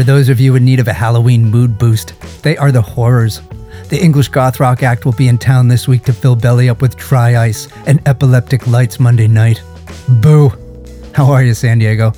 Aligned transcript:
For 0.00 0.04
those 0.04 0.30
of 0.30 0.40
you 0.40 0.56
in 0.56 0.64
need 0.64 0.80
of 0.80 0.88
a 0.88 0.94
Halloween 0.94 1.44
mood 1.44 1.76
boost, 1.76 2.14
they 2.42 2.56
are 2.56 2.72
the 2.72 2.80
Horrors. 2.80 3.42
The 3.90 4.02
English 4.02 4.28
goth 4.28 4.58
rock 4.58 4.82
act 4.82 5.04
will 5.04 5.12
be 5.12 5.28
in 5.28 5.36
town 5.36 5.68
this 5.68 5.86
week 5.86 6.04
to 6.04 6.14
fill 6.14 6.34
Belly 6.34 6.70
up 6.70 6.80
with 6.80 6.96
dry 6.96 7.36
ice 7.36 7.68
and 7.84 8.00
epileptic 8.08 8.66
lights 8.66 8.98
Monday 8.98 9.28
night. 9.28 9.62
Boo! 10.22 10.54
How 11.14 11.30
are 11.30 11.44
you, 11.44 11.52
San 11.52 11.80
Diego? 11.80 12.14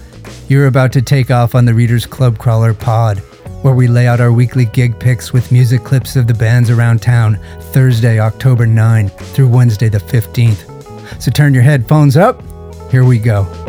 You're 0.47 0.69
about 0.69 0.93
to 0.93 1.03
take 1.03 1.33
off 1.33 1.57
on 1.57 1.65
the 1.65 1.75
Reader's 1.75 2.07
Club 2.07 2.39
Crawler 2.39 2.73
pod, 2.73 3.19
where 3.63 3.75
we 3.75 3.89
lay 3.89 4.07
out 4.07 4.21
our 4.21 4.33
weekly 4.33 4.67
gig 4.67 5.01
picks 5.01 5.33
with 5.33 5.51
music 5.51 5.83
clips 5.83 6.15
of 6.15 6.29
the 6.29 6.35
bands 6.35 6.71
around 6.71 7.03
town 7.03 7.37
Thursday, 7.73 8.21
October 8.21 8.65
9 8.65 9.09
through 9.09 9.49
Wednesday, 9.49 9.89
the 9.89 9.99
15th. 9.99 11.21
So 11.21 11.33
turn 11.33 11.53
your 11.53 11.65
headphones 11.65 12.17
up. 12.17 12.45
Here 12.93 13.05
we 13.05 13.19
go. 13.19 13.62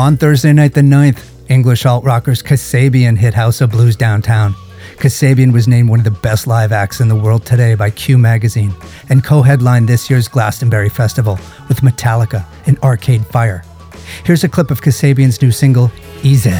On 0.00 0.16
Thursday 0.16 0.54
night, 0.54 0.72
the 0.72 0.80
9th, 0.80 1.28
English 1.50 1.84
alt 1.84 2.04
rockers 2.04 2.42
Kasabian 2.42 3.18
hit 3.18 3.34
House 3.34 3.60
of 3.60 3.70
Blues 3.70 3.96
downtown. 3.96 4.54
Kasabian 4.96 5.52
was 5.52 5.68
named 5.68 5.90
one 5.90 6.00
of 6.00 6.06
the 6.06 6.10
best 6.10 6.46
live 6.46 6.72
acts 6.72 7.00
in 7.00 7.08
the 7.08 7.14
world 7.14 7.44
today 7.44 7.74
by 7.74 7.90
Q 7.90 8.16
Magazine 8.16 8.74
and 9.10 9.22
co 9.22 9.42
headlined 9.42 9.90
this 9.90 10.08
year's 10.08 10.26
Glastonbury 10.26 10.88
Festival 10.88 11.38
with 11.68 11.82
Metallica 11.82 12.46
and 12.66 12.78
Arcade 12.78 13.26
Fire. 13.26 13.62
Here's 14.24 14.42
a 14.42 14.48
clip 14.48 14.70
of 14.70 14.80
Kasabian's 14.80 15.42
new 15.42 15.52
single, 15.52 15.92
Easy. 16.22 16.50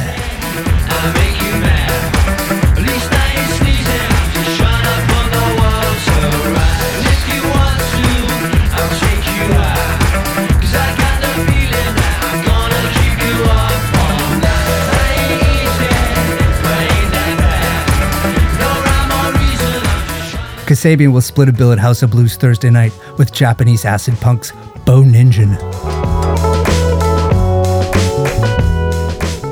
Kasabian 20.71 21.11
will 21.11 21.19
split 21.19 21.49
a 21.49 21.51
bill 21.51 21.73
at 21.73 21.79
House 21.79 22.01
of 22.01 22.11
Blues 22.11 22.37
Thursday 22.37 22.69
night 22.69 22.93
with 23.17 23.33
Japanese 23.33 23.83
acid 23.83 24.15
punks 24.21 24.53
Bo 24.85 25.03
Ningen. 25.03 25.59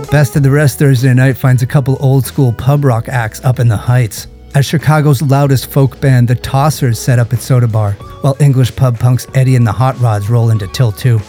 Best 0.09 0.37
of 0.37 0.43
the 0.43 0.49
Rest 0.49 0.79
Thursday 0.79 1.13
night 1.13 1.35
finds 1.35 1.61
a 1.61 1.67
couple 1.67 1.97
old 1.99 2.25
school 2.25 2.53
pub 2.53 2.85
rock 2.85 3.09
acts 3.09 3.43
up 3.43 3.59
in 3.59 3.67
the 3.67 3.75
Heights. 3.75 4.27
As 4.55 4.65
Chicago's 4.65 5.21
loudest 5.21 5.69
folk 5.69 5.99
band, 5.99 6.29
the 6.29 6.35
Tossers, 6.35 6.95
set 6.95 7.19
up 7.19 7.33
at 7.33 7.41
Soda 7.41 7.67
Bar, 7.67 7.91
while 8.21 8.37
English 8.39 8.73
pub 8.77 8.97
punks 8.97 9.27
Eddie 9.35 9.57
and 9.57 9.67
the 9.67 9.73
Hot 9.73 9.99
Rods 9.99 10.29
roll 10.29 10.51
into 10.51 10.67
Till 10.67 10.93
2. 10.93 11.19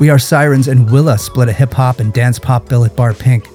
We 0.00 0.08
Are 0.08 0.18
Sirens 0.18 0.68
and 0.68 0.90
Willa 0.90 1.18
split 1.18 1.50
a 1.50 1.52
hip 1.52 1.74
hop 1.74 2.00
and 2.00 2.14
dance 2.14 2.38
pop 2.38 2.66
bill 2.66 2.86
at 2.86 2.96
Bar 2.96 3.12
Pink. 3.12 3.46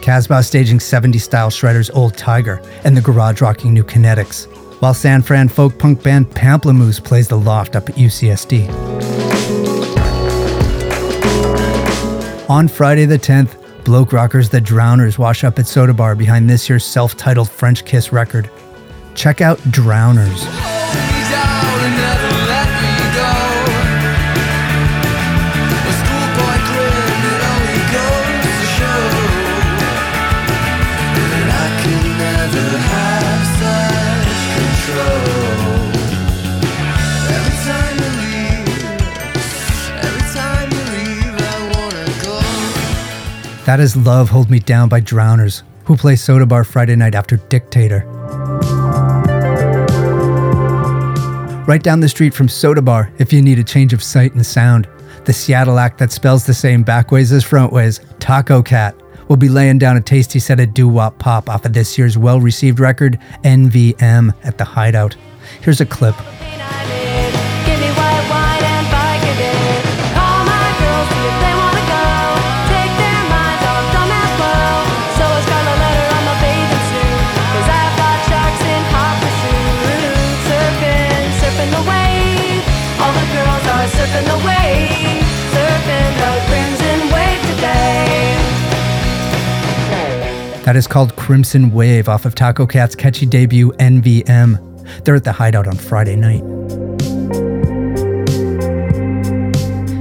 Casbah 0.00 0.42
staging 0.42 0.80
70 0.80 1.18
style 1.18 1.50
Shredder's 1.50 1.90
Old 1.90 2.16
Tiger 2.16 2.62
and 2.84 2.96
the 2.96 3.02
garage 3.02 3.42
rocking 3.42 3.74
New 3.74 3.84
Kinetics 3.84 4.46
while 4.80 4.94
San 4.94 5.22
Fran 5.22 5.48
folk 5.48 5.78
punk 5.78 6.02
band 6.02 6.30
Pamplemousse 6.30 7.02
plays 7.02 7.28
the 7.28 7.38
loft 7.38 7.76
up 7.76 7.88
at 7.88 7.96
UCSD. 7.96 8.68
On 12.48 12.66
Friday 12.66 13.04
the 13.04 13.18
10th, 13.18 13.84
Bloke 13.84 14.12
Rockers 14.12 14.50
The 14.50 14.60
Drowners 14.60 15.18
wash 15.18 15.44
up 15.44 15.58
at 15.58 15.66
Soda 15.66 15.94
Bar 15.94 16.14
behind 16.14 16.48
this 16.48 16.68
year's 16.68 16.84
self 16.84 17.16
titled 17.16 17.50
French 17.50 17.84
Kiss 17.84 18.12
record. 18.12 18.50
Check 19.14 19.40
out 19.40 19.58
Drowners. 19.60 20.46
That 43.68 43.80
is 43.80 43.98
Love 43.98 44.30
Hold 44.30 44.48
Me 44.48 44.60
Down 44.60 44.88
by 44.88 45.02
Drowners, 45.02 45.62
who 45.84 45.94
play 45.94 46.16
Soda 46.16 46.46
Bar 46.46 46.64
Friday 46.64 46.96
night 46.96 47.14
after 47.14 47.36
Dictator. 47.36 48.02
Right 51.66 51.82
down 51.82 52.00
the 52.00 52.08
street 52.08 52.32
from 52.32 52.48
Soda 52.48 52.80
Bar, 52.80 53.12
if 53.18 53.30
you 53.30 53.42
need 53.42 53.58
a 53.58 53.62
change 53.62 53.92
of 53.92 54.02
sight 54.02 54.32
and 54.32 54.46
sound, 54.46 54.88
the 55.26 55.34
Seattle 55.34 55.78
act 55.78 55.98
that 55.98 56.12
spells 56.12 56.46
the 56.46 56.54
same 56.54 56.82
backways 56.82 57.30
as 57.30 57.44
frontways, 57.44 58.00
Tacocat, 58.20 58.94
will 59.28 59.36
be 59.36 59.50
laying 59.50 59.76
down 59.76 59.98
a 59.98 60.00
tasty 60.00 60.38
set 60.38 60.60
of 60.60 60.72
doo 60.72 60.88
wop 60.88 61.18
pop 61.18 61.50
off 61.50 61.66
of 61.66 61.74
this 61.74 61.98
year's 61.98 62.16
well 62.16 62.40
received 62.40 62.80
record, 62.80 63.20
NVM, 63.44 64.32
at 64.44 64.56
the 64.56 64.64
Hideout. 64.64 65.14
Here's 65.60 65.82
a 65.82 65.84
clip. 65.84 66.14
That 90.68 90.76
is 90.76 90.86
called 90.86 91.16
Crimson 91.16 91.72
Wave 91.72 92.10
off 92.10 92.26
of 92.26 92.34
Tacocat's 92.34 92.94
catchy 92.94 93.24
debut 93.24 93.72
NVM. 93.78 95.02
They're 95.02 95.14
at 95.14 95.24
the 95.24 95.32
Hideout 95.32 95.66
on 95.66 95.76
Friday 95.76 96.14
night. 96.14 96.42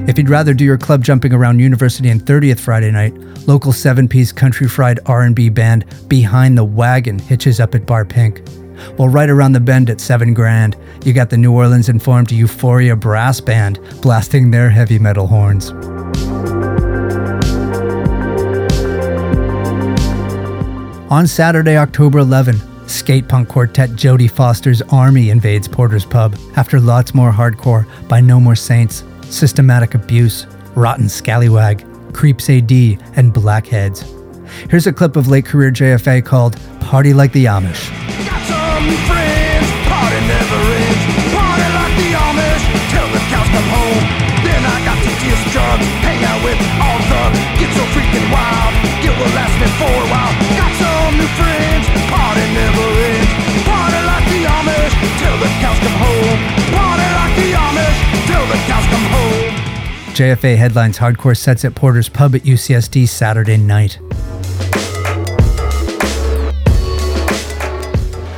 If 0.10 0.18
you'd 0.18 0.28
rather 0.28 0.54
do 0.54 0.66
your 0.66 0.78
club 0.78 1.06
jumping 1.06 1.32
around 1.32 1.60
University 1.60 2.10
and 2.10 2.20
30th 2.20 2.60
Friday 2.60 2.92
night, 2.92 3.18
local 3.48 3.72
7-piece 3.72 4.34
country 4.34 4.68
fried 4.68 5.00
R&B 5.06 5.48
band 5.48 5.86
Behind 6.10 6.58
the 6.58 6.66
Wagon 6.66 7.18
hitches 7.18 7.62
up 7.62 7.74
at 7.74 7.86
Bar 7.86 8.04
Pink. 8.04 8.42
Well, 8.98 9.08
right 9.08 9.30
around 9.30 9.54
the 9.54 9.62
bend 9.62 9.90
at 9.90 10.02
7 10.02 10.34
grand, 10.34 10.76
you 11.06 11.14
got 11.14 11.30
the 11.30 11.38
New 11.38 11.54
Orleans 11.54 11.88
informed 11.88 12.30
Euphoria 12.30 12.98
Brass 12.98 13.40
Band 13.40 13.80
blasting 14.02 14.52
their 14.52 14.70
heavy 14.70 15.00
metal 15.00 15.28
horns. 15.28 15.72
On 21.10 21.26
Saturday, 21.26 21.78
October 21.78 22.20
11, 22.20 22.60
skate 22.90 23.30
punk 23.30 23.48
quartet 23.48 23.92
Jodie 23.92 24.30
Foster's 24.30 24.82
Army 24.82 25.30
invades 25.30 25.66
Porter's 25.66 26.04
Pub 26.04 26.36
after 26.58 26.82
lots 26.82 27.16
more 27.16 27.32
hardcore 27.32 27.88
by 28.10 28.20
No 28.20 28.42
More 28.42 28.58
Saints, 28.58 29.06
Systematic 29.22 29.96
Abuse, 29.96 30.46
Rotten 30.76 31.08
Scallywag, 31.08 31.86
Creeps 32.14 32.50
AD, 32.50 32.72
and 33.16 33.32
Blackheads. 33.32 34.04
Here's 34.70 34.86
a 34.86 34.92
clip 34.92 35.16
of 35.16 35.30
late 35.30 35.46
career 35.46 35.72
JFA 35.72 36.26
called 36.26 36.60
Party 36.82 37.14
Like 37.14 37.32
the 37.32 37.46
Amish. 37.46 37.88
JFA 60.18 60.58
headlines 60.58 60.98
hardcore 60.98 61.38
sets 61.38 61.64
at 61.64 61.76
Porter's 61.76 62.10
Pub 62.10 62.34
at 62.34 62.42
UCSD 62.42 63.08
Saturday 63.08 63.56
night. 63.56 64.00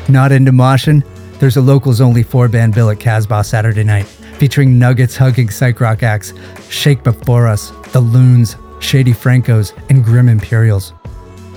Not 0.09 0.33
into 0.33 0.51
moshing? 0.51 1.05
There's 1.39 1.55
a 1.55 1.61
locals 1.61 2.01
only 2.01 2.21
four 2.21 2.49
band 2.49 2.75
bill 2.75 2.89
at 2.89 2.99
Casbah 2.99 3.45
Saturday 3.45 3.85
night, 3.85 4.07
featuring 4.39 4.77
Nuggets 4.77 5.15
hugging 5.15 5.49
psych 5.49 5.79
rock 5.79 6.03
acts, 6.03 6.33
Shake 6.69 7.01
Before 7.01 7.47
Us, 7.47 7.71
The 7.93 8.01
Loons, 8.01 8.57
Shady 8.81 9.13
Francos, 9.13 9.71
and 9.89 10.03
Grim 10.03 10.27
Imperials. 10.27 10.91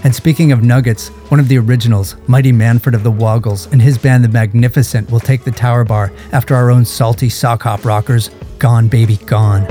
And 0.04 0.14
speaking 0.14 0.50
of 0.50 0.64
Nuggets, 0.64 1.08
one 1.30 1.38
of 1.38 1.48
the 1.48 1.58
originals, 1.58 2.16
Mighty 2.26 2.50
Manfred 2.50 2.94
of 2.94 3.04
the 3.04 3.10
Woggles, 3.10 3.66
and 3.66 3.80
his 3.80 3.98
band 3.98 4.24
The 4.24 4.28
Magnificent 4.28 5.10
will 5.10 5.20
take 5.20 5.44
the 5.44 5.52
Tower 5.52 5.84
Bar 5.84 6.12
after 6.32 6.56
our 6.56 6.70
own 6.70 6.84
salty 6.84 7.28
sock 7.28 7.62
hop 7.62 7.84
rockers, 7.84 8.30
Gone 8.58 8.88
Baby 8.88 9.16
Gone. 9.18 9.66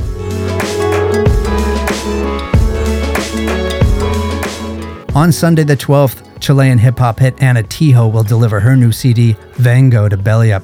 On 5.14 5.34
Sunday 5.34 5.66
the 5.66 5.76
12th, 5.76 6.40
Chilean 6.40 6.78
hip 6.78 6.98
hop 6.98 7.20
hit 7.20 7.42
Ana 7.44 7.64
Tijoux 7.64 8.10
will 8.12 8.24
deliver 8.24 8.62
her 8.62 8.78
new 8.78 8.94
CD, 8.94 9.36
Vengo, 9.56 10.10
to 10.10 10.16
Belly 10.16 10.54
Up. 10.54 10.64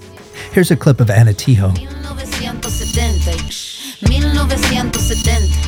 Here's 0.52 0.72
a 0.72 0.78
clip 0.78 1.02
of 1.02 1.10
Ana 1.10 1.34
Tijoux. 1.34 1.74
1970, 4.00 5.67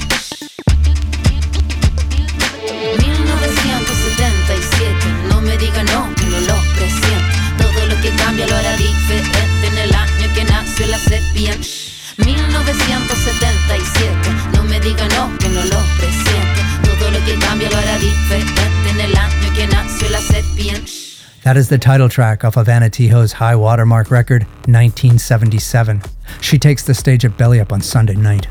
That 21.44 21.56
is 21.56 21.70
the 21.70 21.78
title 21.78 22.10
track 22.10 22.44
off 22.44 22.58
of 22.58 22.68
Ana 22.68 22.90
Tijoux's 22.90 23.32
high 23.32 23.56
watermark 23.56 24.12
record, 24.12 24.44
1977. 24.68 26.02
She 26.42 26.60
takes 26.60 26.84
the 26.84 26.94
stage 26.94 27.24
at 27.24 27.38
Belly 27.38 27.62
Up 27.62 27.72
on 27.72 27.82
Sunday 27.82 28.16
night. 28.16 28.48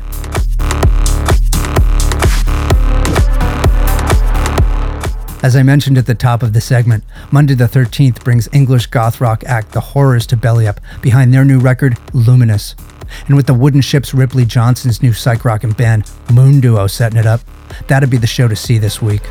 As 5.41 5.55
I 5.55 5.61
mentioned 5.63 5.97
at 5.99 6.07
the 6.07 6.15
top 6.15 6.41
of 6.41 6.53
the 6.53 6.59
segment, 6.59 7.03
Monday 7.31 7.53
the 7.53 7.65
13th 7.65 8.23
brings 8.23 8.49
English 8.51 8.87
goth 8.87 9.21
rock 9.21 9.43
act 9.45 9.71
The 9.71 9.79
Horrors 9.79 10.25
to 10.27 10.35
Belly 10.35 10.67
Up 10.67 10.81
behind 11.01 11.31
their 11.31 11.45
new 11.45 11.59
record, 11.59 11.95
Luminous. 12.13 12.75
And 13.27 13.35
with 13.35 13.45
the 13.45 13.53
Wooden 13.53 13.81
Shjips 13.81 14.17
Ripley 14.17 14.45
Johnson's 14.45 15.01
new 15.01 15.13
psych 15.13 15.45
rock 15.45 15.63
and 15.63 15.77
band, 15.77 16.11
Moon 16.33 16.59
Duo, 16.59 16.87
setting 16.87 17.19
it 17.19 17.27
up, 17.27 17.41
that'd 17.87 18.09
be 18.09 18.17
the 18.17 18.27
show 18.27 18.47
to 18.47 18.55
see 18.55 18.79
this 18.79 18.99
week. 18.99 19.21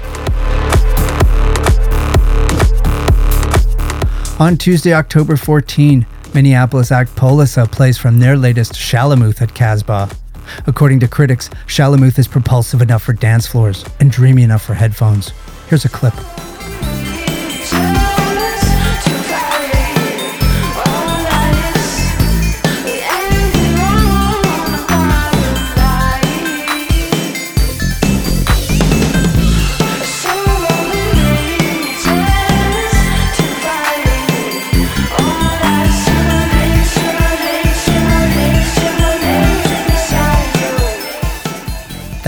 On 4.41 4.57
Tuesday, 4.57 4.95
October 4.95 5.37
14, 5.37 6.07
Minneapolis 6.33 6.93
act 6.93 7.13
Poliça 7.17 7.69
plays 7.69 7.99
from 7.99 8.21
their 8.21 8.37
latest 8.37 8.75
Shulamith 8.75 9.43
at 9.43 9.53
Casbah. 9.53 10.09
According 10.69 11.01
to 11.01 11.09
critics, 11.09 11.49
Shulamith 11.67 12.21
is 12.21 12.29
propulsive 12.29 12.81
enough 12.81 13.03
for 13.03 13.15
dance 13.15 13.49
floors 13.49 13.85
and 13.99 14.13
dreamy 14.13 14.45
enough 14.45 14.63
for 14.63 14.75
headphones. 14.75 15.33
Here's 15.69 15.85
a 15.85 15.89
clip. 15.89 16.15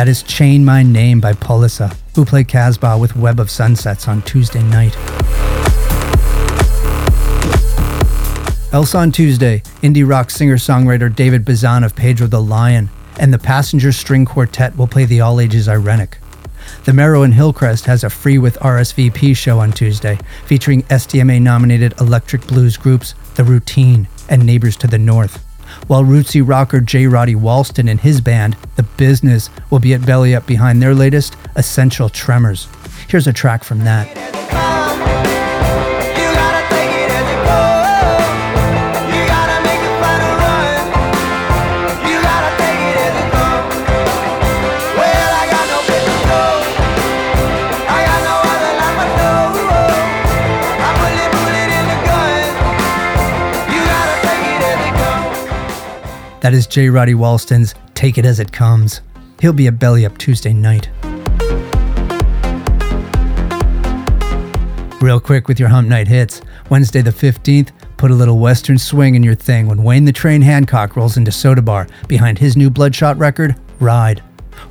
That 0.00 0.08
is 0.08 0.22
Chain 0.22 0.64
My 0.64 0.82
Name 0.82 1.20
by 1.20 1.34
Poliça, 1.34 1.94
who 2.14 2.24
play 2.24 2.42
Casbah 2.42 2.96
with 2.96 3.16
Web 3.16 3.38
of 3.38 3.50
Sunsets 3.50 4.08
on 4.08 4.22
Tuesday 4.22 4.62
night. 4.62 4.96
Else 8.72 8.94
on 8.94 9.12
Tuesday, 9.12 9.58
indie 9.82 10.08
rock 10.08 10.30
singer 10.30 10.56
songwriter 10.56 11.14
David 11.14 11.44
Bazan 11.44 11.84
of 11.84 11.94
Pedro 11.94 12.26
the 12.26 12.40
Lion 12.40 12.88
and 13.18 13.30
the 13.30 13.38
Passenger 13.38 13.92
String 13.92 14.24
Quartet 14.24 14.74
will 14.74 14.86
play 14.86 15.04
the 15.04 15.20
all 15.20 15.38
ages 15.38 15.68
Irenic. 15.68 16.14
The 16.84 16.94
Merrow 16.94 17.22
and 17.22 17.34
Hillcrest 17.34 17.84
has 17.84 18.02
a 18.02 18.08
free 18.08 18.38
with 18.38 18.58
RSVP 18.60 19.36
show 19.36 19.58
on 19.58 19.70
Tuesday, 19.70 20.18
featuring 20.46 20.80
SDMA 20.84 21.42
nominated 21.42 22.00
electric 22.00 22.46
blues 22.46 22.78
groups 22.78 23.14
The 23.34 23.44
Routine 23.44 24.08
and 24.30 24.46
Neighbors 24.46 24.78
to 24.78 24.86
the 24.86 24.96
North 24.96 25.44
while 25.86 26.04
rootsy 26.04 26.46
rocker 26.46 26.80
J. 26.80 27.06
Roddy 27.06 27.34
Walston 27.34 27.90
and 27.90 28.00
his 28.00 28.20
band, 28.20 28.56
The 28.76 28.82
Business, 28.82 29.50
will 29.70 29.78
be 29.78 29.94
at 29.94 30.04
Belly 30.04 30.34
Up 30.34 30.46
behind 30.46 30.82
their 30.82 30.94
latest, 30.94 31.36
Essential 31.56 32.08
Tremors. 32.08 32.68
Here's 33.08 33.26
a 33.26 33.32
track 33.32 33.64
from 33.64 33.80
that. 33.80 34.59
That 56.40 56.54
is 56.54 56.66
J. 56.66 56.88
Roddy 56.88 57.14
Walston's 57.14 57.74
Take 57.94 58.16
It 58.16 58.24
As 58.24 58.40
It 58.40 58.50
Comes. 58.50 59.02
He'll 59.40 59.52
be 59.52 59.66
at 59.66 59.78
Belly 59.78 60.06
Up 60.06 60.16
Tuesday 60.16 60.54
night. 60.54 60.88
Real 65.02 65.20
quick 65.20 65.48
with 65.48 65.60
your 65.60 65.68
Hump 65.68 65.88
Night 65.88 66.08
hits. 66.08 66.40
Wednesday 66.70 67.02
the 67.02 67.10
15th, 67.10 67.72
put 67.98 68.10
a 68.10 68.14
little 68.14 68.38
Western 68.38 68.78
swing 68.78 69.16
in 69.16 69.22
your 69.22 69.34
thing 69.34 69.66
when 69.66 69.82
Wayne 69.82 70.06
the 70.06 70.12
Train 70.12 70.40
Hancock 70.40 70.96
rolls 70.96 71.18
into 71.18 71.30
Soda 71.30 71.60
Bar 71.60 71.86
behind 72.08 72.38
his 72.38 72.56
new 72.56 72.70
Bloodshot 72.70 73.18
record, 73.18 73.54
Ride. 73.78 74.22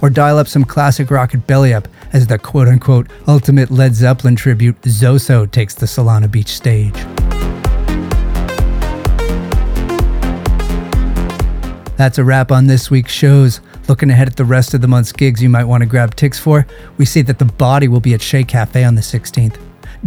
Or 0.01 0.09
dial 0.09 0.39
up 0.39 0.47
some 0.47 0.63
classic 0.63 1.11
rock 1.11 1.35
at 1.35 1.45
Belly 1.45 1.73
Up 1.73 1.87
as 2.13 2.25
the 2.25 2.39
quote 2.39 2.67
unquote 2.67 3.07
ultimate 3.27 3.69
Led 3.69 3.93
Zeppelin 3.93 4.35
tribute, 4.35 4.79
Zoso, 4.81 5.49
takes 5.49 5.75
the 5.75 5.85
Solana 5.85 6.29
Beach 6.29 6.49
stage. 6.49 6.95
That's 11.99 12.17
a 12.17 12.23
wrap 12.23 12.49
on 12.49 12.67
this 12.67 12.89
week's 12.89 13.11
shows. 13.11 13.59
Looking 13.89 14.09
ahead 14.09 14.29
at 14.29 14.37
the 14.37 14.45
rest 14.45 14.73
of 14.73 14.79
the 14.79 14.87
month's 14.87 15.11
gigs 15.11 15.43
you 15.43 15.49
might 15.49 15.65
want 15.65 15.81
to 15.81 15.85
grab 15.85 16.15
ticks 16.15 16.39
for, 16.39 16.65
we 16.97 17.03
see 17.03 17.21
that 17.23 17.39
The 17.39 17.43
Body 17.43 17.89
will 17.89 17.99
be 17.99 18.13
at 18.13 18.21
Ché 18.21 18.45
Café 18.45 18.87
on 18.87 18.95
the 18.95 19.01
16th. 19.01 19.57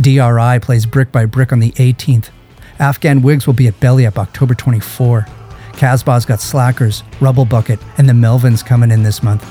DRI 0.01 0.65
plays 0.65 0.87
Brick 0.87 1.13
by 1.13 1.27
Brick 1.27 1.53
on 1.53 1.61
the 1.61 1.73
18th. 1.73 2.31
Afghan 2.79 3.21
Whigs 3.21 3.47
will 3.47 3.53
be 3.53 3.67
at 3.67 3.79
Belly 3.79 4.07
Up 4.07 4.19
October 4.19 4.55
24. 4.55 5.27
Casbah's 5.73 6.25
got 6.25 6.41
Slackers, 6.41 7.03
Rubblebucket, 7.21 7.79
and 7.99 8.09
the 8.09 8.15
Melvins 8.15 8.65
coming 8.65 8.91
in 8.91 9.03
this 9.03 9.23
month. 9.23 9.47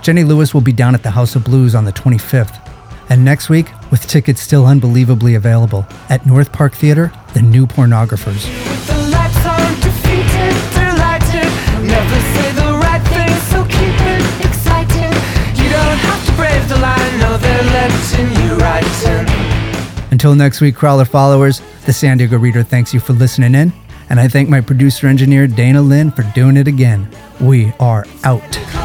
Jenny 0.00 0.24
Lewis 0.24 0.54
will 0.54 0.62
be 0.62 0.72
down 0.72 0.94
at 0.94 1.02
the 1.02 1.10
House 1.10 1.36
of 1.36 1.44
Blues 1.44 1.74
on 1.74 1.84
the 1.84 1.92
25th. 1.92 2.70
And 3.10 3.22
next 3.22 3.50
week, 3.50 3.66
with 3.90 4.06
tickets 4.06 4.40
still 4.40 4.64
unbelievably 4.64 5.34
available, 5.34 5.84
at 6.08 6.24
North 6.24 6.54
Park 6.54 6.72
Theater, 6.72 7.12
The 7.34 7.42
New 7.42 7.66
Pornographers. 7.66 8.48
Until 20.22 20.36
next 20.36 20.60
week, 20.60 20.76
Crawler 20.76 21.04
followers, 21.04 21.60
the 21.84 21.92
San 21.92 22.16
Diego 22.16 22.38
Reader 22.38 22.62
thanks 22.62 22.94
you 22.94 23.00
for 23.00 23.12
listening 23.12 23.56
in, 23.56 23.72
and 24.08 24.20
I 24.20 24.28
thank 24.28 24.48
my 24.48 24.60
producer 24.60 25.08
engineer 25.08 25.48
Dana 25.48 25.82
Lynn 25.82 26.12
for 26.12 26.22
doing 26.32 26.56
it 26.56 26.68
again. 26.68 27.08
We 27.40 27.72
are 27.80 28.06
out. 28.22 28.81